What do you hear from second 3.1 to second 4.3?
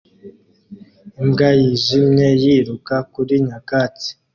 kuri nyakatsi